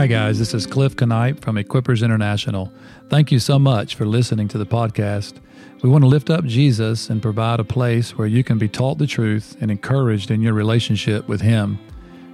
Hi, 0.00 0.06
guys. 0.06 0.38
This 0.38 0.54
is 0.54 0.66
Cliff 0.66 0.98
Knipe 0.98 1.44
from 1.44 1.56
Equippers 1.56 2.02
International. 2.02 2.72
Thank 3.10 3.30
you 3.30 3.38
so 3.38 3.58
much 3.58 3.96
for 3.96 4.06
listening 4.06 4.48
to 4.48 4.56
the 4.56 4.64
podcast. 4.64 5.34
We 5.82 5.90
want 5.90 6.04
to 6.04 6.08
lift 6.08 6.30
up 6.30 6.42
Jesus 6.46 7.10
and 7.10 7.20
provide 7.20 7.60
a 7.60 7.64
place 7.64 8.16
where 8.16 8.26
you 8.26 8.42
can 8.42 8.56
be 8.56 8.66
taught 8.66 8.96
the 8.96 9.06
truth 9.06 9.58
and 9.60 9.70
encouraged 9.70 10.30
in 10.30 10.40
your 10.40 10.54
relationship 10.54 11.28
with 11.28 11.42
Him. 11.42 11.78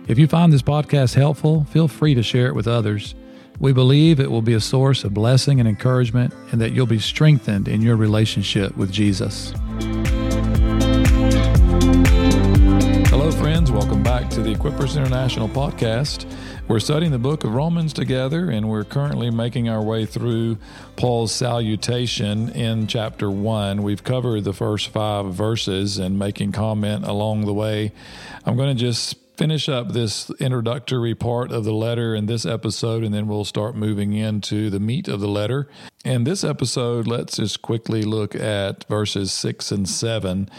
If 0.07 0.17
you 0.17 0.29
find 0.29 0.53
this 0.53 0.63
podcast 0.63 1.17
helpful, 1.17 1.65
feel 1.65 1.89
free 1.89 2.15
to 2.15 2.23
share 2.23 2.47
it 2.47 2.55
with 2.55 2.69
others. 2.69 3.17
We 3.59 3.73
believe 3.73 4.21
it 4.21 4.31
will 4.31 4.43
be 4.43 4.55
a 4.55 4.61
source 4.61 5.03
of 5.03 5.13
blessing 5.13 5.59
and 5.59 5.69
encouragement, 5.69 6.33
and 6.53 6.61
that 6.61 6.71
you'll 6.71 6.87
be 6.87 7.01
strengthened 7.01 7.67
in 7.67 7.83
your 7.83 7.97
relationship 7.97 8.77
with 8.77 8.93
Jesus. 8.93 9.53
Hello, 13.11 13.33
friends. 13.33 13.73
Welcome 13.73 14.05
back 14.05 14.31
to 14.31 14.41
the 14.41 14.55
Equippers 14.55 14.97
International 14.97 15.49
podcast. 15.49 16.33
We're 16.69 16.81
studying 16.81 17.13
the 17.13 17.19
book 17.21 17.45
of 17.45 17.55
Romans 17.55 17.93
together, 17.93 18.51
and 18.51 18.69
we're 18.69 18.83
currently 18.83 19.31
making 19.31 19.69
our 19.69 19.81
way 19.81 20.05
through 20.05 20.59
Paul's 20.97 21.31
salutation 21.31 22.49
in 22.49 22.89
chapter 22.89 23.31
1. 23.31 23.85
We've 23.85 24.03
covered 24.03 24.43
the 24.43 24.53
first 24.53 24.89
five 24.89 25.33
verses 25.33 25.97
and 25.99 26.19
making 26.19 26.51
comment 26.51 27.05
along 27.05 27.45
the 27.45 27.55
way. 27.55 27.93
I'm 28.45 28.57
going 28.57 28.77
to 28.77 28.81
just 28.81 29.15
finish 29.37 29.69
up 29.69 29.93
this 29.93 30.29
introductory 30.41 31.15
part 31.15 31.53
of 31.53 31.63
the 31.63 31.73
letter 31.73 32.17
in 32.17 32.27
this 32.27 32.45
episode, 32.45 33.05
and 33.05 33.15
then 33.15 33.29
we'll 33.29 33.45
start 33.45 33.77
moving 33.77 34.15
into 34.15 34.69
the 34.69 34.81
meat 34.81 35.07
of 35.07 35.21
the 35.21 35.29
letter. 35.29 35.69
In 36.05 36.25
this 36.25 36.43
episode, 36.43 37.07
let's 37.07 37.37
just 37.37 37.63
quickly 37.63 38.03
look 38.03 38.35
at 38.35 38.85
verses 38.89 39.33
6 39.33 39.71
and 39.71 39.89
7. 39.89 40.51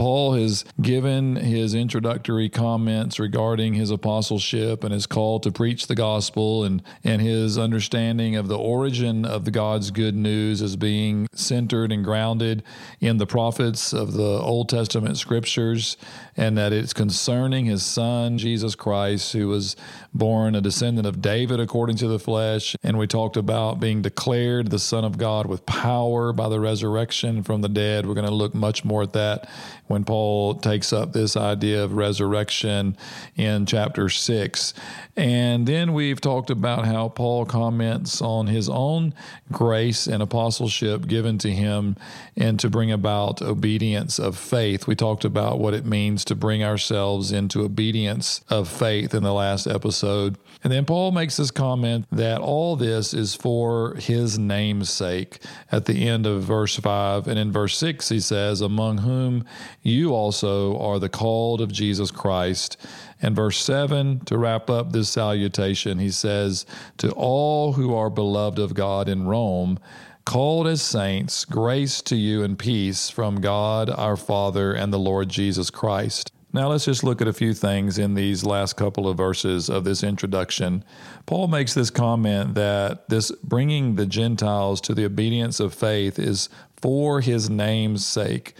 Paul 0.00 0.32
has 0.32 0.64
given 0.80 1.36
his 1.36 1.74
introductory 1.74 2.48
comments 2.48 3.18
regarding 3.18 3.74
his 3.74 3.90
apostleship 3.90 4.82
and 4.82 4.94
his 4.94 5.06
call 5.06 5.40
to 5.40 5.52
preach 5.52 5.88
the 5.88 5.94
gospel 5.94 6.64
and, 6.64 6.82
and 7.04 7.20
his 7.20 7.58
understanding 7.58 8.34
of 8.34 8.48
the 8.48 8.56
origin 8.56 9.26
of 9.26 9.44
the 9.44 9.50
God's 9.50 9.90
good 9.90 10.14
news 10.14 10.62
as 10.62 10.76
being 10.76 11.28
centered 11.34 11.92
and 11.92 12.02
grounded 12.02 12.62
in 13.00 13.18
the 13.18 13.26
prophets 13.26 13.92
of 13.92 14.14
the 14.14 14.22
Old 14.22 14.70
Testament 14.70 15.18
scriptures, 15.18 15.98
and 16.34 16.56
that 16.56 16.72
it's 16.72 16.94
concerning 16.94 17.66
his 17.66 17.84
son, 17.84 18.38
Jesus 18.38 18.74
Christ, 18.74 19.34
who 19.34 19.48
was 19.48 19.76
born 20.14 20.54
a 20.54 20.62
descendant 20.62 21.06
of 21.06 21.20
David 21.20 21.60
according 21.60 21.96
to 21.96 22.08
the 22.08 22.18
flesh. 22.18 22.74
And 22.82 22.96
we 22.96 23.06
talked 23.06 23.36
about 23.36 23.80
being 23.80 24.00
declared 24.00 24.70
the 24.70 24.78
Son 24.78 25.04
of 25.04 25.18
God 25.18 25.44
with 25.44 25.66
power 25.66 26.32
by 26.32 26.48
the 26.48 26.58
resurrection 26.58 27.42
from 27.42 27.60
the 27.60 27.68
dead. 27.68 28.06
We're 28.06 28.14
going 28.14 28.26
to 28.26 28.32
look 28.32 28.54
much 28.54 28.82
more 28.82 29.02
at 29.02 29.12
that 29.12 29.46
when 29.90 30.04
Paul 30.04 30.54
takes 30.54 30.92
up 30.92 31.12
this 31.12 31.36
idea 31.36 31.82
of 31.82 31.94
resurrection 31.94 32.96
in 33.34 33.66
chapter 33.66 34.08
6. 34.08 34.72
And 35.16 35.66
then 35.66 35.92
we've 35.92 36.20
talked 36.20 36.48
about 36.48 36.86
how 36.86 37.08
Paul 37.08 37.44
comments 37.44 38.22
on 38.22 38.46
his 38.46 38.68
own 38.68 39.12
grace 39.50 40.06
and 40.06 40.22
apostleship 40.22 41.08
given 41.08 41.38
to 41.38 41.50
him 41.50 41.96
and 42.36 42.60
to 42.60 42.70
bring 42.70 42.92
about 42.92 43.42
obedience 43.42 44.20
of 44.20 44.38
faith. 44.38 44.86
We 44.86 44.94
talked 44.94 45.24
about 45.24 45.58
what 45.58 45.74
it 45.74 45.84
means 45.84 46.24
to 46.26 46.36
bring 46.36 46.62
ourselves 46.62 47.32
into 47.32 47.62
obedience 47.62 48.42
of 48.48 48.68
faith 48.68 49.12
in 49.12 49.24
the 49.24 49.34
last 49.34 49.66
episode. 49.66 50.38
And 50.62 50.72
then 50.72 50.84
Paul 50.84 51.10
makes 51.10 51.36
this 51.36 51.50
comment 51.50 52.06
that 52.12 52.40
all 52.40 52.76
this 52.76 53.12
is 53.12 53.34
for 53.34 53.94
his 53.96 54.38
name's 54.38 54.90
sake 54.90 55.38
at 55.72 55.86
the 55.86 56.06
end 56.06 56.26
of 56.26 56.44
verse 56.44 56.76
5. 56.76 57.26
And 57.26 57.38
in 57.38 57.50
verse 57.50 57.76
6, 57.78 58.08
he 58.10 58.20
says, 58.20 58.60
Among 58.60 58.98
whom 58.98 59.44
you 59.82 60.14
also 60.14 60.78
are 60.78 60.98
the 60.98 61.08
called 61.08 61.60
of 61.60 61.72
Jesus 61.72 62.10
Christ. 62.10 62.76
And 63.22 63.34
verse 63.34 63.62
7, 63.62 64.20
to 64.26 64.38
wrap 64.38 64.68
up 64.68 64.92
this 64.92 65.08
salutation, 65.08 65.98
he 65.98 66.10
says, 66.10 66.66
To 66.98 67.10
all 67.12 67.72
who 67.72 67.94
are 67.94 68.10
beloved 68.10 68.58
of 68.58 68.74
God 68.74 69.08
in 69.08 69.26
Rome, 69.26 69.78
called 70.24 70.66
as 70.66 70.82
saints, 70.82 71.44
grace 71.44 72.02
to 72.02 72.16
you 72.16 72.42
and 72.42 72.58
peace 72.58 73.10
from 73.10 73.40
God 73.40 73.90
our 73.90 74.16
Father 74.16 74.72
and 74.72 74.92
the 74.92 74.98
Lord 74.98 75.28
Jesus 75.28 75.70
Christ. 75.70 76.30
Now, 76.52 76.68
let's 76.68 76.84
just 76.84 77.04
look 77.04 77.22
at 77.22 77.28
a 77.28 77.32
few 77.32 77.54
things 77.54 77.96
in 77.96 78.14
these 78.14 78.44
last 78.44 78.76
couple 78.76 79.08
of 79.08 79.16
verses 79.16 79.70
of 79.70 79.84
this 79.84 80.02
introduction. 80.02 80.84
Paul 81.24 81.46
makes 81.46 81.74
this 81.74 81.90
comment 81.90 82.54
that 82.54 83.08
this 83.08 83.30
bringing 83.44 83.94
the 83.94 84.06
Gentiles 84.06 84.80
to 84.82 84.94
the 84.94 85.04
obedience 85.04 85.60
of 85.60 85.72
faith 85.72 86.18
is 86.18 86.48
for 86.76 87.20
his 87.20 87.48
name's 87.48 88.04
sake. 88.04 88.54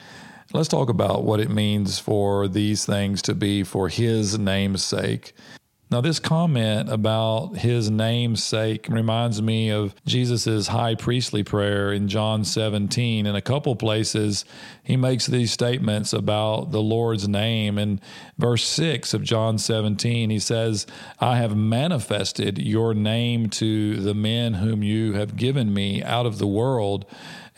Let's 0.53 0.67
talk 0.67 0.89
about 0.89 1.23
what 1.23 1.39
it 1.39 1.49
means 1.49 2.01
for 2.01 2.49
these 2.49 2.85
things 2.85 3.23
to 3.23 3.35
be 3.37 3.63
for 3.63 3.89
his 3.89 4.37
name's 4.37 4.83
sake. 4.83 5.33
Now, 5.93 6.01
this 6.01 6.19
comment 6.19 6.89
about 6.89 7.59
his 7.59 7.89
name's 7.89 8.43
sake 8.43 8.87
reminds 8.89 9.41
me 9.41 9.71
of 9.71 9.95
Jesus' 10.07 10.69
high 10.69 10.97
priestly 10.97 11.45
prayer 11.45 11.93
in 11.93 12.09
John 12.09 12.45
17. 12.45 13.27
In 13.27 13.35
a 13.37 13.41
couple 13.41 13.77
places, 13.77 14.45
he 14.83 14.97
makes 14.97 15.27
these 15.27 15.53
statements 15.53 16.13
about 16.13 16.73
the 16.73 16.83
Lord's 16.83 17.29
name. 17.29 17.79
In 17.79 18.01
verse 18.37 18.65
6 18.65 19.15
of 19.15 19.23
John 19.23 19.57
17, 19.59 20.31
he 20.31 20.39
says, 20.41 20.85
I 21.21 21.37
have 21.37 21.57
manifested 21.57 22.59
your 22.59 22.93
name 22.93 23.51
to 23.51 23.97
the 23.97 24.15
men 24.15 24.55
whom 24.55 24.83
you 24.83 25.13
have 25.13 25.37
given 25.37 25.73
me 25.73 26.03
out 26.03 26.27
of 26.27 26.39
the 26.39 26.47
world 26.47 27.05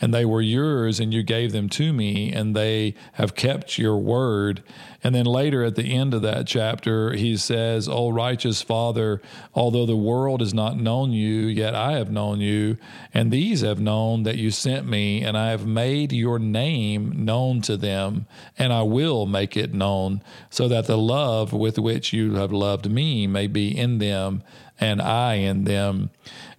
and 0.03 0.13
they 0.13 0.25
were 0.25 0.41
yours, 0.41 0.99
and 0.99 1.13
you 1.13 1.23
gave 1.23 1.53
them 1.53 1.69
to 1.69 1.93
me, 1.93 2.29
and 2.29 2.53
they 2.53 2.93
have 3.13 3.35
kept 3.35 3.77
your 3.77 3.95
word. 3.95 4.61
And 5.01 5.15
then 5.15 5.25
later 5.25 5.63
at 5.63 5.77
the 5.77 5.95
end 5.95 6.13
of 6.13 6.21
that 6.23 6.45
chapter, 6.45 7.13
he 7.13 7.37
says, 7.37 7.87
O 7.87 8.09
righteous 8.09 8.61
Father, 8.61 9.21
although 9.53 9.85
the 9.85 9.95
world 9.95 10.41
has 10.41 10.53
not 10.53 10.75
known 10.75 11.13
you, 11.13 11.43
yet 11.45 11.73
I 11.73 11.93
have 11.93 12.11
known 12.11 12.41
you, 12.41 12.75
and 13.13 13.31
these 13.31 13.61
have 13.61 13.79
known 13.79 14.23
that 14.23 14.35
you 14.35 14.51
sent 14.51 14.85
me, 14.85 15.21
and 15.21 15.37
I 15.37 15.51
have 15.51 15.65
made 15.65 16.11
your 16.11 16.37
name 16.37 17.23
known 17.23 17.61
to 17.61 17.77
them, 17.77 18.25
and 18.57 18.73
I 18.73 18.81
will 18.81 19.25
make 19.25 19.55
it 19.55 19.73
known, 19.73 20.21
so 20.49 20.67
that 20.67 20.85
the 20.85 20.97
love 20.97 21.53
with 21.53 21.79
which 21.79 22.11
you 22.11 22.33
have 22.33 22.51
loved 22.51 22.91
me 22.91 23.25
may 23.25 23.47
be 23.47 23.69
in 23.77 23.99
them, 23.99 24.43
and 24.83 25.01
I 25.01 25.35
in 25.35 25.63
them. 25.63 26.09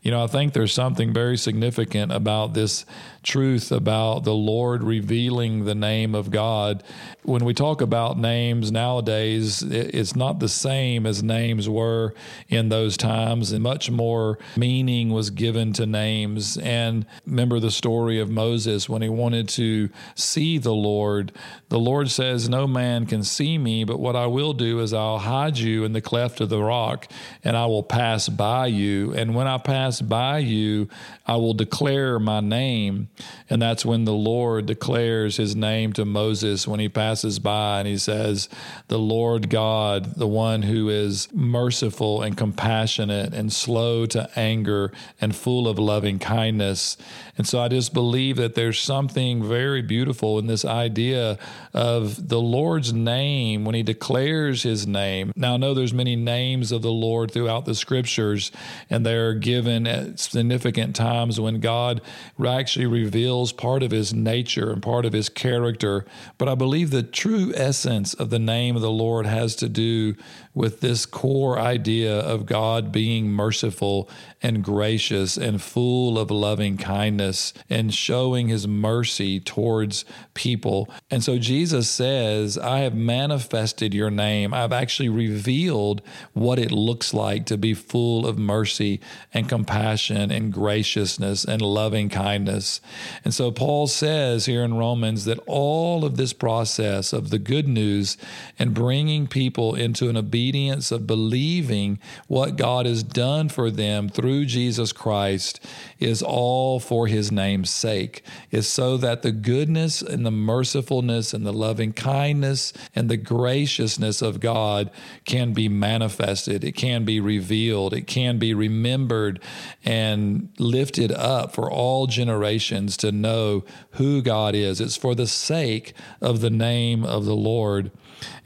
You 0.05 0.11
know, 0.11 0.23
I 0.23 0.27
think 0.27 0.53
there's 0.53 0.73
something 0.73 1.15
very 1.15 1.39
significant 1.39 2.13
about 2.13 2.53
this 2.53 2.85
truth 3.23 3.73
about 3.73 4.25
the 4.25 4.35
Lord 4.35 4.85
revealing 4.85 5.65
the 5.65 5.75
name 5.75 6.15
of 6.15 6.31
God. 6.31 6.85
When 7.23 7.45
we 7.47 7.55
talk 7.55 7.81
about 7.81 8.19
names 8.19 8.71
nowadays, 8.71 9.63
it's 9.63 10.15
not 10.15 10.41
the 10.41 10.49
same 10.49 11.07
as 11.07 11.23
names 11.23 11.71
were 11.71 12.13
in 12.51 12.69
those 12.69 12.99
times, 12.99 13.51
and 13.51 13.63
much 13.63 13.91
more 13.91 14.39
meaning 14.59 15.09
was 15.09 15.31
given 15.31 15.73
to 15.73 15.87
names. 15.87 16.59
And 16.59 17.07
remember 17.25 17.59
the 17.59 17.71
story 17.71 18.21
of 18.21 18.29
Moses 18.29 18.91
when 18.91 19.01
he 19.01 19.09
wanted 19.09 19.49
to 19.51 19.89
see 20.15 20.59
the 20.59 20.75
Lord. 20.75 21.33
The 21.71 21.79
Lord 21.79 22.11
says, 22.11 22.47
No 22.47 22.67
man 22.67 23.07
can 23.07 23.25
see 23.25 23.57
me, 23.57 23.85
but 23.85 23.99
what 23.99 24.17
I 24.17 24.27
will 24.27 24.53
do 24.53 24.81
is 24.81 24.93
I'll 24.93 25.21
hide 25.21 25.57
you 25.57 25.85
in 25.85 25.95
the 25.95 26.03
cleft 26.03 26.43
of 26.43 26.51
the 26.51 26.63
rock, 26.63 27.11
and 27.43 27.57
I 27.57 27.65
will 27.65 27.83
pass 27.83 28.14
by 28.29 28.67
you. 28.67 29.13
And 29.15 29.35
when 29.35 29.47
I 29.47 29.59
pass 29.59 29.85
pass 29.85 30.01
by 30.01 30.39
you, 30.39 30.89
I 31.27 31.37
will 31.37 31.53
declare 31.53 32.19
my 32.19 32.41
name. 32.41 33.09
And 33.51 33.61
that's 33.61 33.85
when 33.85 34.05
the 34.05 34.15
Lord 34.15 34.67
declares 34.67 35.37
his 35.37 35.55
name 35.55 35.93
to 35.95 36.05
Moses 36.05 36.67
when 36.69 36.81
he 36.81 36.89
passes 36.89 37.39
by 37.39 37.81
and 37.81 37.89
he 37.89 37.99
says, 37.99 38.49
The 38.89 38.99
Lord 38.99 39.51
God, 39.51 40.15
the 40.17 40.29
one 40.29 40.63
who 40.63 40.89
is 40.89 41.29
merciful 41.33 42.23
and 42.23 42.37
compassionate 42.37 43.35
and 43.35 43.53
slow 43.53 44.07
to 44.07 44.31
anger 44.37 44.93
and 45.21 45.35
full 45.35 45.67
of 45.67 45.79
loving 45.79 46.19
kindness. 46.19 46.97
And 47.37 47.47
so 47.47 47.61
I 47.61 47.69
just 47.69 47.93
believe 47.93 48.37
that 48.37 48.55
there's 48.55 48.79
something 48.79 49.43
very 49.43 49.83
beautiful 49.83 50.39
in 50.39 50.47
this 50.47 50.65
idea 50.65 51.39
of 51.73 52.29
the 52.29 52.41
Lord's 52.41 52.93
name 52.93 53.65
when 53.65 53.75
he 53.75 53.83
declares 53.83 54.63
his 54.63 54.87
name. 54.87 55.33
Now 55.35 55.55
I 55.55 55.57
know 55.57 55.75
there's 55.75 55.93
many 55.93 56.17
names 56.17 56.71
of 56.71 56.83
the 56.83 56.93
Lord 56.93 57.33
throughout 57.33 57.65
the 57.65 57.75
scriptures 57.95 58.51
and 58.91 59.07
they're 59.07 59.35
given 59.35 59.87
at 59.87 60.19
significant 60.19 60.97
times 60.97 61.39
when 61.39 61.61
God 61.61 62.01
actually 62.45 62.87
reveals 62.87 63.53
part 63.53 63.85
of 63.85 63.93
his 63.93 64.13
nature 64.13 64.73
and 64.73 64.83
part 64.83 65.05
of 65.05 65.13
his 65.13 65.29
character. 65.29 66.05
But 66.37 66.49
I 66.49 66.57
believe 66.57 66.91
the 66.91 67.05
true 67.05 67.53
essence 67.55 68.13
of 68.13 68.31
the 68.31 68.41
name 68.41 68.75
of 68.75 68.83
the 68.83 68.91
Lord 68.91 69.27
has 69.27 69.55
to 69.57 69.69
do 69.69 70.17
with 70.55 70.81
this 70.81 71.07
core 71.07 71.59
idea 71.59 72.19
of 72.19 72.47
God 72.47 72.91
being 72.91 73.29
merciful 73.29 74.09
and 74.43 74.63
gracious 74.63 75.37
and 75.37 75.61
full 75.61 76.19
of 76.19 76.31
loving 76.31 76.77
kindness 76.77 77.53
and 77.71 77.95
showing 77.95 78.49
his 78.49 78.67
mercy 78.67 79.41
towards 79.41 80.05
people. 80.35 80.89
And 81.11 81.25
so 81.25 81.39
Jesus 81.39 81.89
says, 81.89 82.59
I 82.59 82.81
have 82.81 82.95
manifested 82.95 83.95
your 83.95 84.11
name. 84.11 84.53
I've 84.53 84.73
actually 84.73 85.09
revealed 85.09 86.03
what 86.35 86.59
it 86.59 86.71
looks 86.71 87.15
like 87.15 87.47
to 87.47 87.57
be 87.57 87.75
full 87.89 88.27
of 88.27 88.39
mercy 88.39 89.01
and 89.33 89.49
compassion 89.49 90.31
and 90.31 90.53
graciousness 90.53 91.45
and 91.45 91.61
loving 91.63 92.09
kindness. 92.09 92.81
And 93.25 93.35
so 93.35 93.51
Paul 93.51 93.87
says 93.87 94.47
here 94.47 94.63
in 94.63 94.75
Romans 94.75 95.25
that 95.25 95.39
all 95.47 96.05
of 96.05 96.17
this 96.17 96.33
process 96.33 97.13
of 97.13 97.31
the 97.31 97.39
good 97.39 97.69
news 97.69 98.17
and 98.59 98.75
bringing 98.75 99.27
people 99.27 99.75
into 99.75 100.09
an 100.09 100.17
obedience 100.17 100.91
of 100.91 101.07
believing 101.07 101.99
what 102.29 102.57
God 102.57 102.87
has 102.87 103.03
done 103.03 103.49
for 103.49 103.71
them 103.71 104.09
through 104.09 104.47
Jesus 104.47 104.93
Christ 104.93 105.61
is 105.99 106.23
all 106.23 106.81
for 106.81 107.07
his 107.07 107.31
name's 107.31 107.71
sake, 107.71 108.23
is 108.51 108.69
so 108.69 108.97
that 108.97 109.23
the 109.23 109.33
goodness 109.33 110.03
and 110.03 110.25
the 110.25 110.31
mercifulness 110.31 111.35
and 111.35 111.47
the 111.47 111.53
loving 111.53 111.93
kindness 111.93 112.73
and 112.95 113.09
the 113.09 113.17
graciousness 113.17 114.23
of 114.23 114.41
God 114.41 114.91
can 115.25 115.53
be 115.53 115.69
manifested, 115.69 116.65
it 116.65 116.73
can 116.73 117.05
be 117.05 117.21
revealed, 117.21 117.74
it 117.93 118.07
can 118.07 118.39
be 118.39 118.55
remembered 118.55 119.41
and 119.85 120.49
lifted 120.59 121.11
up 121.13 121.55
for 121.55 121.71
all 121.71 122.07
generations 122.07 122.97
to 122.99 123.13
know 123.13 123.65
who 123.93 124.23
God 124.23 124.55
is. 124.55 124.81
It's 124.81 124.97
for 124.97 125.15
the 125.15 125.27
sake 125.27 125.93
of 126.21 126.41
the 126.41 126.51
name 126.51 127.05
of 127.05 127.25
the 127.25 127.37
Lord. 127.37 127.91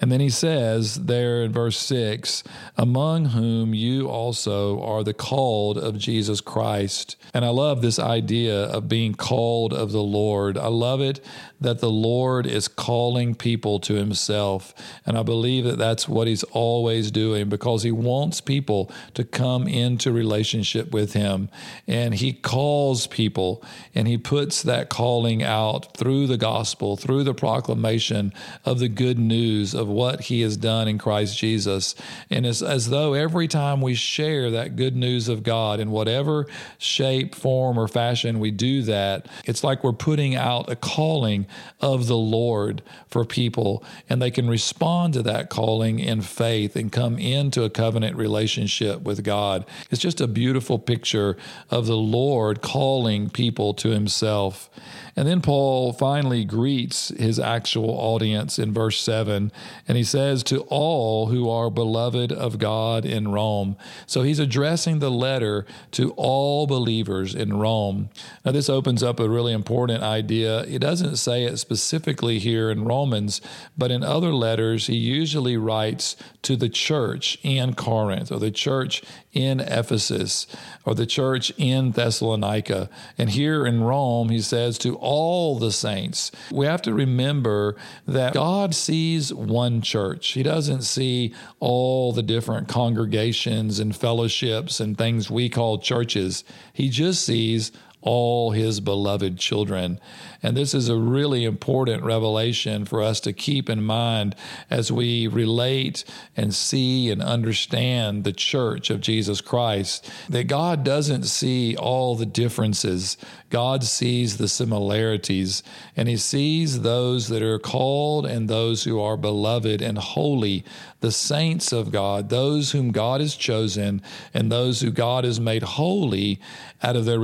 And 0.01 0.13
then 0.13 0.21
he 0.21 0.31
says 0.31 1.05
there 1.07 1.43
in 1.43 1.53
verse 1.53 1.79
6 1.79 2.43
among 2.77 3.27
whom 3.27 3.75
you 3.75 4.09
also 4.09 4.81
are 4.83 5.03
the 5.03 5.15
called 5.15 5.77
of 5.77 5.99
Jesus 5.99 6.41
Christ. 6.41 7.17
And 7.35 7.45
I 7.45 7.49
love 7.49 7.83
this 7.83 7.99
idea 7.99 8.65
of 8.65 8.89
being 8.89 9.15
called 9.15 9.73
of 9.73 9.93
the 9.93 10.03
Lord. 10.03 10.57
I 10.57 10.69
love 10.69 11.01
it 11.01 11.21
that 11.61 11.81
the 11.81 11.91
Lord 11.91 12.47
is 12.47 12.69
calling 12.69 13.35
people 13.35 13.81
to 13.81 13.95
himself. 13.95 14.73
And 15.05 15.19
I 15.19 15.23
believe 15.23 15.65
that 15.65 15.79
that's 15.79 16.09
what 16.09 16.29
he's 16.29 16.45
always 16.45 17.11
doing 17.11 17.49
because 17.49 17.83
he 17.83 17.91
wants 17.91 18.41
people 18.41 18.91
to 19.15 19.25
come 19.25 19.67
into 19.67 20.13
relationship 20.13 20.93
with 20.93 21.15
him. 21.15 21.49
And 21.89 22.15
he 22.15 22.33
calls 22.33 23.09
people 23.09 23.63
and 23.95 24.07
he 24.07 24.19
puts 24.19 24.63
that 24.63 24.89
calling 24.89 25.43
out 25.43 25.97
through 25.97 26.29
the 26.29 26.37
gospel, 26.37 26.97
through 26.97 27.25
the 27.25 27.35
proclamation 27.35 28.33
of 28.65 28.79
the 28.79 28.89
good 28.89 29.19
news 29.19 29.58
of 29.75 29.89
what 29.89 30.23
he 30.23 30.41
has 30.43 30.57
done 30.57 30.89
in 30.89 30.99
Christ 30.99 31.37
Jesus. 31.37 31.95
And 32.31 32.47
it's 32.47 32.63
as 32.63 32.91
though 32.91 33.15
every 33.15 33.49
time 33.49 33.81
we 33.81 33.95
share 33.95 34.51
that 34.51 34.77
good 34.77 34.97
news 34.97 35.29
of 35.29 35.43
God 35.43 35.81
in 35.81 35.91
whatever 35.91 36.47
shape, 36.79 37.35
form, 37.35 37.79
or 37.79 37.89
fashion 37.89 38.39
we 38.39 38.51
do 38.51 38.83
that, 38.83 39.27
it's 39.45 39.65
like 39.65 39.83
we're 39.83 39.93
putting 39.93 40.35
out 40.35 40.71
a 40.71 40.77
calling 40.77 41.47
of 41.81 42.07
the 42.07 42.17
Lord 42.17 42.83
for 43.09 43.25
people, 43.25 43.83
and 44.09 44.21
they 44.21 44.31
can 44.31 44.49
respond 44.49 45.15
to 45.15 45.23
that 45.23 45.51
calling 45.51 45.99
in 45.99 46.21
faith 46.21 46.77
and 46.77 46.93
come 46.93 47.19
into 47.19 47.65
a 47.65 47.71
covenant 47.71 48.17
relationship 48.17 49.03
with 49.03 49.25
God. 49.25 49.65
It's 49.91 50.01
just 50.01 50.21
a 50.21 50.27
beautiful 50.27 50.79
picture 50.79 51.37
of 51.71 51.87
the 51.87 51.97
Lord 51.97 52.63
calling 52.63 53.31
people 53.31 53.75
to 53.75 53.91
himself. 53.91 54.71
And 55.17 55.27
then 55.27 55.41
Paul 55.41 55.93
finally 55.93 56.45
greets 56.45 57.09
his 57.09 57.41
actual 57.41 57.91
audience 57.91 58.59
in 58.59 58.73
verse 58.73 59.01
7, 59.01 59.48
and 59.87 59.97
he 59.97 60.05
says, 60.05 60.43
To 60.45 60.61
all 60.69 61.27
who 61.27 61.49
are 61.49 61.71
beloved 61.71 62.33
of 62.33 62.59
God 62.59 63.05
in 63.05 63.29
Rome. 63.29 63.77
So 64.07 64.23
he's 64.23 64.39
addressing 64.39 64.99
the 64.99 65.11
letter 65.11 65.67
to 65.93 66.13
all 66.13 66.67
believers 66.67 67.35
in 67.35 67.59
Rome. 67.59 68.11
Now, 68.45 68.53
this 68.53 68.69
opens 68.69 69.03
up 69.03 69.21
a 69.21 69.29
really 69.29 69.53
important 69.53 70.03
idea. 70.03 70.65
He 70.67 70.79
doesn't 70.79 71.17
say 71.17 71.45
it 71.45 71.59
specifically 71.59 72.39
here 72.39 72.71
in 72.71 72.85
Romans, 72.85 73.41
but 73.77 73.91
in 73.91 74.03
other 74.03 74.33
letters, 74.33 74.87
he 74.87 74.97
usually 74.97 75.57
writes 75.57 76.17
to 76.43 76.57
the 76.57 76.69
church 76.69 77.39
in 77.43 77.75
Corinth 77.75 78.33
or 78.33 78.39
the 78.39 78.51
church 78.51 79.03
in 79.39 79.61
Ephesus 79.61 80.49
or 80.85 80.97
the 80.97 81.07
church 81.07 81.53
in 81.57 81.93
Thessalonica. 81.93 82.91
And 83.17 83.31
here 83.31 83.65
in 83.65 83.85
Rome, 83.85 84.31
he 84.31 84.41
says 84.41 84.79
to 84.79 84.97
all 84.97 85.61
the 85.61 85.71
saints. 85.71 86.33
We 86.51 86.67
have 86.67 86.83
to 86.83 86.93
remember 86.93 87.77
that 88.05 88.35
God 88.35 88.75
sees 88.75 89.33
one 89.33 89.81
church. 89.81 90.33
He 90.33 90.43
doesn't 90.43 90.83
see 90.83 91.33
all 91.61 92.13
the 92.13 92.23
different 92.23 92.67
congregations 92.67 93.79
and 93.79 93.95
fellowships 93.95 94.81
and 94.81 94.99
things 94.99 95.31
we 95.31 95.49
call 95.49 95.79
churches. 95.79 96.43
He 96.73 96.89
just 96.89 97.25
sees 97.25 97.71
all 98.01 98.53
his 98.53 98.81
beloved 98.81 99.39
children. 99.39 100.01
And 100.43 100.57
this 100.57 100.73
is 100.73 100.89
a 100.89 100.97
really 100.97 101.45
important 101.45 102.05
revelation 102.05 102.85
for 102.85 103.03
us 103.03 103.19
to 103.21 103.33
keep 103.33 103.69
in 103.69 103.83
mind 103.83 104.37
as 104.71 104.93
we 104.93 105.27
relate 105.27 106.05
and 106.37 106.55
see 106.55 107.11
and 107.11 107.21
understand 107.21 108.23
the 108.23 108.33
church 108.33 108.89
of 108.89 109.01
Jesus 109.01 109.41
Christ. 109.41 110.09
That 110.29 110.45
God 110.45 110.85
doesn't 110.85 111.25
see 111.25 111.77
all 111.77 112.15
the 112.15 112.27
differences, 112.27 113.17
God 113.51 113.83
sees 113.83 114.37
the 114.37 114.49
similarities, 114.49 115.63
and 115.97 116.09
He 116.09 116.17
sees 116.17 116.83
those 116.83 117.29
that 117.29 117.43
are 117.43 117.59
called 117.59 118.27
and 118.27 118.49
those 118.49 118.85
who 118.85 119.01
are 119.01 119.17
beloved 119.17 119.83
and 119.83 119.99
holy, 119.99 120.65
the 121.01 121.11
saints 121.11 121.73
of 121.73 121.91
God, 121.91 122.29
those 122.29 122.73
whom 122.73 122.93
God 122.93 123.21
has 123.21 123.35
chosen, 123.35 124.03
and 124.33 124.53
those 124.53 124.81
who 124.81 124.91
God 124.91 125.25
has 125.25 125.41
made 125.41 125.63
holy 125.63 126.41
out 126.83 126.95
of 126.95 127.05
their 127.05 127.19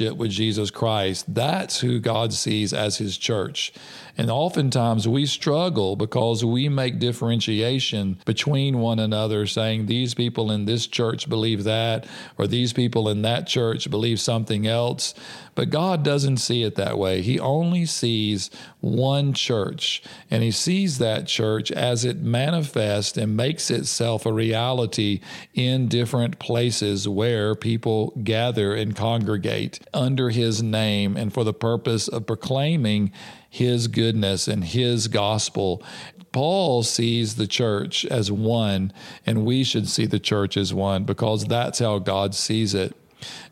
relationship 0.00 0.18
with 0.18 0.30
Jesus 0.30 0.70
Christ. 0.70 1.24
That's 1.32 1.80
who 1.80 1.98
God 2.00 2.32
sees 2.32 2.72
as 2.72 2.98
his 2.98 3.16
church. 3.16 3.72
And 4.18 4.30
oftentimes 4.30 5.06
we 5.06 5.26
struggle 5.26 5.94
because 5.94 6.44
we 6.44 6.68
make 6.68 6.98
differentiation 6.98 8.18
between 8.24 8.78
one 8.78 8.98
another, 8.98 9.46
saying 9.46 9.86
these 9.86 10.14
people 10.14 10.50
in 10.50 10.64
this 10.64 10.86
church 10.86 11.28
believe 11.28 11.64
that, 11.64 12.06
or 12.38 12.46
these 12.46 12.72
people 12.72 13.08
in 13.08 13.22
that 13.22 13.46
church 13.46 13.90
believe 13.90 14.18
something 14.18 14.66
else. 14.66 15.14
But 15.54 15.70
God 15.70 16.02
doesn't 16.02 16.38
see 16.38 16.62
it 16.62 16.76
that 16.76 16.98
way. 16.98 17.22
He 17.22 17.38
only 17.40 17.84
sees 17.86 18.50
one 18.80 19.32
church, 19.32 20.02
and 20.30 20.42
He 20.42 20.50
sees 20.50 20.98
that 20.98 21.26
church 21.26 21.70
as 21.72 22.04
it 22.04 22.18
manifests 22.18 23.16
and 23.16 23.36
makes 23.36 23.70
itself 23.70 24.24
a 24.24 24.32
reality 24.32 25.20
in 25.54 25.88
different 25.88 26.38
places 26.38 27.08
where 27.08 27.54
people 27.54 28.12
gather 28.22 28.74
and 28.74 28.94
congregate 28.94 29.80
under 29.92 30.30
His 30.30 30.62
name 30.62 31.16
and 31.16 31.32
for 31.32 31.44
the 31.44 31.54
purpose 31.54 32.08
of 32.08 32.26
proclaiming 32.26 33.12
his 33.56 33.88
goodness 33.88 34.48
and 34.48 34.62
his 34.62 35.08
gospel. 35.08 35.82
Paul 36.30 36.82
sees 36.82 37.36
the 37.36 37.46
church 37.46 38.04
as 38.04 38.30
one, 38.30 38.92
and 39.24 39.46
we 39.46 39.64
should 39.64 39.88
see 39.88 40.04
the 40.04 40.18
church 40.18 40.58
as 40.58 40.74
one 40.74 41.04
because 41.04 41.46
that's 41.46 41.78
how 41.78 41.98
God 41.98 42.34
sees 42.34 42.74
it. 42.74 42.94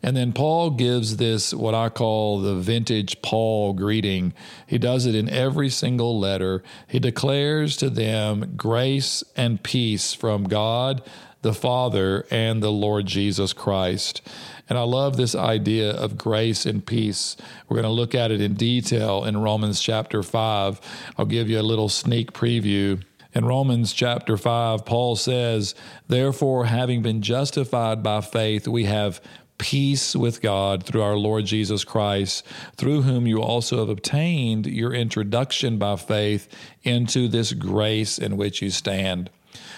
And 0.03 0.15
then 0.15 0.31
Paul 0.31 0.69
gives 0.69 1.17
this, 1.17 1.51
what 1.51 1.73
I 1.73 1.89
call 1.89 2.39
the 2.39 2.53
vintage 2.53 3.19
Paul 3.23 3.73
greeting. 3.73 4.33
He 4.67 4.77
does 4.77 5.07
it 5.07 5.15
in 5.15 5.27
every 5.27 5.69
single 5.69 6.19
letter. 6.19 6.61
He 6.87 6.99
declares 6.99 7.75
to 7.77 7.89
them 7.89 8.53
grace 8.55 9.23
and 9.35 9.63
peace 9.63 10.13
from 10.13 10.43
God 10.43 11.01
the 11.45 11.53
Father 11.53 12.25
and 12.31 12.63
the 12.63 12.71
Lord 12.71 13.05
Jesus 13.05 13.53
Christ. 13.53 14.27
And 14.67 14.79
I 14.79 14.81
love 14.81 15.15
this 15.15 15.35
idea 15.35 15.91
of 15.91 16.17
grace 16.17 16.65
and 16.65 16.83
peace. 16.83 17.37
We're 17.69 17.75
going 17.75 17.83
to 17.83 17.91
look 17.91 18.15
at 18.15 18.31
it 18.31 18.41
in 18.41 18.55
detail 18.55 19.23
in 19.23 19.37
Romans 19.37 19.79
chapter 19.79 20.23
5. 20.23 20.81
I'll 21.19 21.25
give 21.27 21.47
you 21.47 21.59
a 21.59 21.61
little 21.61 21.87
sneak 21.87 22.31
preview. 22.31 23.03
In 23.35 23.45
Romans 23.45 23.93
chapter 23.93 24.37
5, 24.37 24.85
Paul 24.85 25.15
says, 25.15 25.75
Therefore, 26.07 26.65
having 26.65 27.03
been 27.03 27.21
justified 27.21 28.01
by 28.01 28.21
faith, 28.21 28.67
we 28.67 28.85
have 28.85 29.21
peace 29.59 30.15
with 30.15 30.41
God 30.41 30.83
through 30.83 31.03
our 31.03 31.15
Lord 31.15 31.45
Jesus 31.45 31.83
Christ, 31.83 32.43
through 32.75 33.03
whom 33.03 33.27
you 33.27 33.39
also 33.39 33.77
have 33.77 33.89
obtained 33.89 34.65
your 34.65 34.95
introduction 34.95 35.77
by 35.77 35.97
faith 35.97 36.47
into 36.81 37.27
this 37.27 37.53
grace 37.53 38.17
in 38.17 38.35
which 38.35 38.63
you 38.63 38.71
stand. 38.71 39.29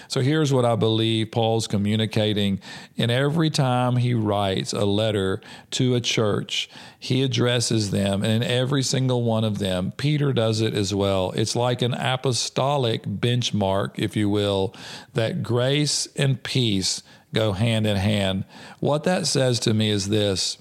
So 0.08 0.22
here's 0.22 0.52
what 0.52 0.64
I 0.64 0.74
believe 0.74 1.30
Paul's 1.30 1.66
communicating. 1.66 2.60
And 2.96 3.10
every 3.10 3.50
time 3.50 3.96
he 3.96 4.14
writes 4.14 4.72
a 4.72 4.84
letter 4.84 5.40
to 5.72 5.94
a 5.94 6.00
church, 6.00 6.68
he 6.98 7.22
addresses 7.22 7.90
them. 7.90 8.24
And 8.24 8.42
in 8.42 8.42
every 8.42 8.82
single 8.82 9.22
one 9.22 9.44
of 9.44 9.58
them, 9.58 9.92
Peter 9.96 10.32
does 10.32 10.60
it 10.60 10.74
as 10.74 10.94
well. 10.94 11.32
It's 11.32 11.54
like 11.54 11.82
an 11.82 11.94
apostolic 11.94 13.04
benchmark, 13.04 13.92
if 13.98 14.16
you 14.16 14.28
will, 14.28 14.74
that 15.12 15.42
grace 15.42 16.08
and 16.16 16.42
peace 16.42 17.02
go 17.34 17.52
hand 17.52 17.86
in 17.86 17.96
hand. 17.96 18.44
What 18.80 19.04
that 19.04 19.26
says 19.26 19.60
to 19.60 19.74
me 19.74 19.90
is 19.90 20.08
this 20.08 20.58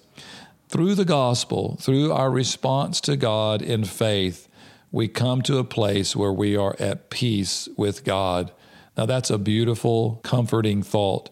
through 0.70 0.96
the 0.96 1.06
gospel, 1.06 1.78
through 1.80 2.12
our 2.12 2.30
response 2.30 3.00
to 3.02 3.16
God 3.16 3.62
in 3.62 3.86
faith, 3.86 4.50
we 4.92 5.08
come 5.08 5.42
to 5.44 5.58
a 5.58 5.64
place 5.64 6.16
where 6.16 6.34
we 6.34 6.58
are 6.58 6.76
at 6.80 7.10
peace 7.10 7.70
with 7.78 8.04
God. 8.04 8.52
Now, 8.98 9.06
that's 9.06 9.30
a 9.30 9.38
beautiful, 9.38 10.20
comforting 10.24 10.82
thought. 10.82 11.30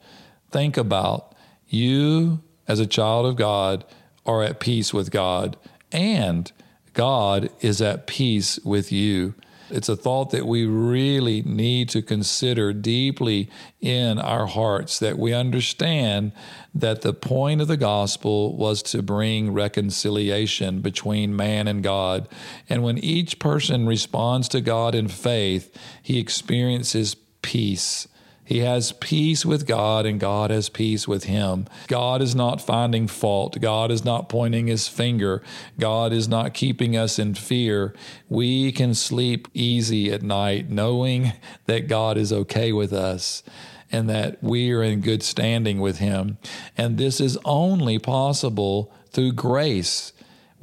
Think 0.51 0.77
about 0.77 1.33
you 1.67 2.41
as 2.67 2.79
a 2.79 2.85
child 2.85 3.25
of 3.25 3.35
God 3.35 3.83
are 4.25 4.43
at 4.43 4.59
peace 4.59 4.93
with 4.93 5.11
God, 5.11 5.57
and 5.91 6.51
God 6.93 7.49
is 7.61 7.81
at 7.81 8.07
peace 8.07 8.59
with 8.63 8.91
you. 8.91 9.33
It's 9.69 9.89
a 9.89 9.95
thought 9.95 10.29
that 10.29 10.45
we 10.45 10.65
really 10.65 11.41
need 11.41 11.89
to 11.89 12.03
consider 12.03 12.71
deeply 12.71 13.49
in 13.81 14.19
our 14.19 14.45
hearts 14.45 14.99
that 14.99 15.17
we 15.17 15.33
understand 15.33 16.33
that 16.75 17.01
the 17.01 17.13
point 17.13 17.61
of 17.61 17.67
the 17.67 17.77
gospel 17.77 18.55
was 18.55 18.83
to 18.83 19.01
bring 19.01 19.53
reconciliation 19.53 20.81
between 20.81 21.35
man 21.35 21.67
and 21.67 21.81
God. 21.81 22.27
And 22.69 22.83
when 22.83 22.99
each 22.99 23.39
person 23.39 23.87
responds 23.87 24.47
to 24.49 24.61
God 24.61 24.93
in 24.93 25.07
faith, 25.07 25.75
he 26.01 26.19
experiences 26.19 27.15
peace. 27.45 28.07
He 28.43 28.59
has 28.59 28.91
peace 28.91 29.45
with 29.45 29.67
God 29.67 30.05
and 30.05 30.19
God 30.19 30.49
has 30.49 30.67
peace 30.67 31.07
with 31.07 31.25
him. 31.25 31.67
God 31.87 32.21
is 32.21 32.35
not 32.35 32.61
finding 32.61 33.07
fault. 33.07 33.59
God 33.61 33.91
is 33.91 34.03
not 34.03 34.29
pointing 34.29 34.67
his 34.67 34.87
finger. 34.87 35.43
God 35.79 36.11
is 36.11 36.27
not 36.27 36.55
keeping 36.55 36.97
us 36.97 37.19
in 37.19 37.35
fear. 37.35 37.95
We 38.27 38.71
can 38.71 38.93
sleep 38.95 39.47
easy 39.53 40.11
at 40.11 40.23
night 40.23 40.69
knowing 40.69 41.33
that 41.65 41.87
God 41.87 42.17
is 42.17 42.33
okay 42.33 42.71
with 42.71 42.93
us 42.93 43.43
and 43.91 44.09
that 44.09 44.41
we 44.43 44.71
are 44.71 44.83
in 44.83 45.01
good 45.01 45.23
standing 45.23 45.79
with 45.79 45.97
him. 45.97 46.37
And 46.75 46.97
this 46.97 47.21
is 47.21 47.37
only 47.45 47.99
possible 47.99 48.91
through 49.11 49.33
grace. 49.33 50.13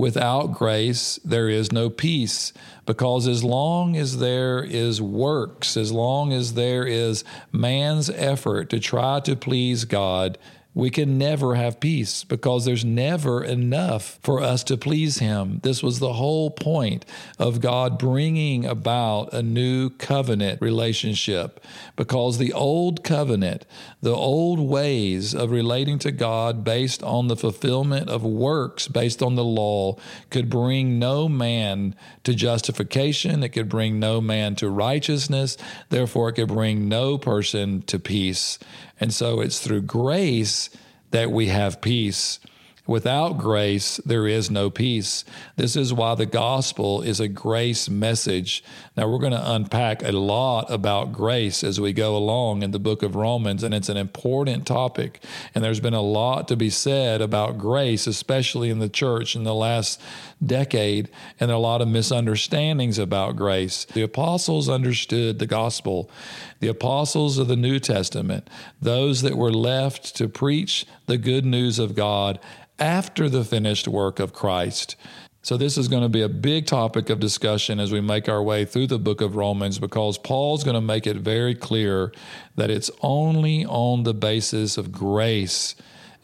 Without 0.02 0.49
grace, 0.49 1.21
there 1.25 1.49
is 1.49 1.71
no 1.71 1.88
peace 1.88 2.52
because 2.87 3.28
as 3.28 3.44
long 3.44 3.97
as 3.97 4.18
there 4.18 4.64
is 4.64 5.00
works, 5.00 5.76
as 5.76 5.92
long 5.92 6.32
as 6.32 6.54
there 6.54 6.85
is 6.85 7.23
man's 7.52 8.11
effort 8.11 8.68
to 8.71 8.80
try 8.80 9.21
to 9.21 9.37
please 9.37 9.85
God, 9.85 10.38
we 10.75 10.88
can 10.88 11.19
never 11.19 11.55
have 11.55 11.81
peace 11.81 12.25
because 12.25 12.64
there's 12.64 12.85
never 12.85 13.45
enough 13.45 14.19
for 14.23 14.41
us 14.41 14.64
to 14.64 14.76
please 14.79 15.19
Him. 15.19 15.61
This 15.62 15.83
was 15.83 15.99
the 15.99 16.14
whole 16.14 16.50
point 16.50 17.05
of 17.38 17.61
God 17.61 17.99
bringing 17.99 18.64
about 18.64 19.35
a 19.35 19.43
new 19.43 19.91
covenant 19.91 20.62
relationship 20.62 21.62
because 21.95 22.38
the 22.38 22.55
old 22.55 23.05
covenant, 23.05 23.67
the 24.00 24.14
old 24.14 24.61
ways 24.61 25.35
of 25.35 25.50
relating 25.50 25.99
to 26.00 26.11
God 26.11 26.64
based 26.64 27.02
on 27.02 27.29
the 27.29 27.37
fulfillment 27.37 28.09
of 28.09 28.25
works 28.25 28.88
based 28.88 29.23
on 29.23 29.35
the 29.35 29.45
law 29.45 29.97
could 30.31 30.49
bring 30.49 30.99
no 30.99 31.29
man 31.29 31.95
to 32.25 32.35
justification. 32.35 33.43
It 33.43 33.50
could 33.50 33.69
bring 33.69 33.99
no 33.99 34.23
man 34.23 34.55
to 34.57 34.71
righteousness. 34.71 35.59
Therefore, 35.91 36.31
it 36.31 36.35
could 36.35 36.49
bring 36.49 36.88
no 36.88 37.19
person 37.19 37.83
to 37.83 37.99
peace. 37.99 38.59
And 39.02 39.12
so 39.12 39.40
it's 39.40 39.59
through 39.59 39.82
grace 39.82 40.71
that 41.11 41.32
we 41.32 41.49
have 41.49 41.80
peace. 41.80 42.38
Without 42.84 43.38
grace, 43.38 43.98
there 43.98 44.26
is 44.26 44.50
no 44.50 44.68
peace. 44.68 45.24
This 45.54 45.76
is 45.76 45.92
why 45.92 46.16
the 46.16 46.26
gospel 46.26 47.00
is 47.00 47.20
a 47.20 47.28
grace 47.28 47.88
message. 47.88 48.64
Now, 48.96 49.08
we're 49.08 49.20
going 49.20 49.32
to 49.32 49.52
unpack 49.52 50.02
a 50.02 50.10
lot 50.10 50.68
about 50.68 51.12
grace 51.12 51.62
as 51.62 51.80
we 51.80 51.92
go 51.92 52.16
along 52.16 52.64
in 52.64 52.72
the 52.72 52.80
book 52.80 53.04
of 53.04 53.14
Romans, 53.14 53.62
and 53.62 53.72
it's 53.72 53.88
an 53.88 53.96
important 53.96 54.66
topic. 54.66 55.22
And 55.54 55.62
there's 55.62 55.78
been 55.78 55.94
a 55.94 56.02
lot 56.02 56.48
to 56.48 56.56
be 56.56 56.70
said 56.70 57.20
about 57.20 57.56
grace, 57.56 58.08
especially 58.08 58.68
in 58.68 58.80
the 58.80 58.88
church 58.88 59.36
in 59.36 59.44
the 59.44 59.54
last 59.54 60.00
decade, 60.44 61.08
and 61.38 61.52
a 61.52 61.58
lot 61.58 61.82
of 61.82 61.86
misunderstandings 61.86 62.98
about 62.98 63.36
grace. 63.36 63.84
The 63.84 64.02
apostles 64.02 64.68
understood 64.68 65.38
the 65.38 65.46
gospel. 65.46 66.10
The 66.58 66.68
apostles 66.68 67.38
of 67.38 67.46
the 67.46 67.56
New 67.56 67.78
Testament, 67.78 68.50
those 68.80 69.22
that 69.22 69.36
were 69.36 69.52
left 69.52 70.16
to 70.16 70.28
preach 70.28 70.84
the 71.06 71.18
good 71.18 71.44
news 71.44 71.78
of 71.78 71.94
God, 71.94 72.40
after 72.82 73.28
the 73.28 73.44
finished 73.44 73.86
work 73.86 74.18
of 74.18 74.32
Christ. 74.32 74.96
So, 75.44 75.56
this 75.56 75.78
is 75.78 75.86
going 75.86 76.02
to 76.02 76.08
be 76.08 76.22
a 76.22 76.28
big 76.28 76.66
topic 76.66 77.10
of 77.10 77.20
discussion 77.20 77.78
as 77.78 77.92
we 77.92 78.00
make 78.00 78.28
our 78.28 78.42
way 78.42 78.64
through 78.64 78.88
the 78.88 78.98
book 78.98 79.20
of 79.20 79.36
Romans 79.36 79.78
because 79.78 80.18
Paul's 80.18 80.64
going 80.64 80.74
to 80.74 80.80
make 80.80 81.06
it 81.06 81.16
very 81.16 81.54
clear 81.54 82.12
that 82.56 82.70
it's 82.70 82.90
only 83.00 83.64
on 83.64 84.02
the 84.02 84.14
basis 84.14 84.78
of 84.78 84.90
grace 84.90 85.76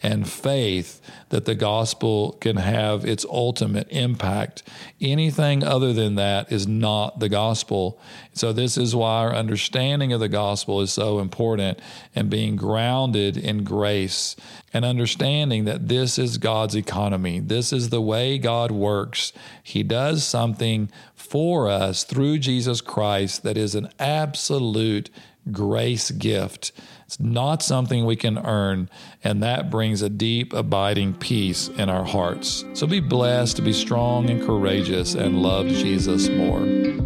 and 0.03 0.29
faith 0.29 1.01
that 1.31 1.45
the 1.45 1.55
gospel 1.55 2.33
can 2.41 2.57
have 2.57 3.05
its 3.05 3.25
ultimate 3.29 3.87
impact. 3.91 4.63
Anything 5.01 5.65
other 5.65 5.93
than 5.93 6.15
that 6.15 6.53
is 6.53 6.67
not 6.67 7.19
the 7.19 7.29
gospel. 7.29 8.01
So, 8.33 8.53
this 8.53 8.77
is 8.77 8.95
why 8.95 9.25
our 9.25 9.35
understanding 9.35 10.13
of 10.13 10.21
the 10.21 10.29
gospel 10.29 10.81
is 10.81 10.93
so 10.93 11.19
important 11.19 11.81
and 12.15 12.31
being 12.31 12.57
grounded 12.57 13.37
in 13.37 13.65
grace 13.65 14.37
and 14.73 14.85
understanding 14.85 15.65
that 15.65 15.89
this 15.89 16.19
is 16.19 16.39
God's 16.39 16.77
economy. 16.77 17.41
This 17.41 17.73
is 17.73 17.89
the 17.89 18.01
way 18.01 18.39
God 18.39 18.71
works. 18.71 19.33
He 19.63 19.83
does 19.83 20.25
something 20.25 20.91
for 21.15 21.69
us 21.69 22.05
through 22.05 22.39
Jesus 22.39 22.81
Christ 22.81 23.43
that 23.43 23.57
is 23.57 23.75
an 23.75 23.89
absolute 23.99 25.11
grace 25.53 26.11
gift. 26.11 26.73
It's 27.07 27.19
not 27.19 27.63
something 27.63 28.05
we 28.05 28.17
can 28.17 28.39
earn, 28.39 28.91
and 29.25 29.43
that 29.43 29.71
brings 29.71 30.03
a 30.03 30.11
deep, 30.11 30.53
abiding 30.53 31.15
peace 31.15 31.69
in 31.69 31.89
our 31.89 32.05
hearts. 32.05 32.65
So 32.75 32.87
be 32.87 33.01
blessed, 33.01 33.65
be 33.65 33.73
strong 33.73 34.29
and 34.29 34.45
courageous, 34.45 35.15
and 35.15 35.43
love 35.43 35.69
Jesus 35.69 36.29
more. 36.29 36.98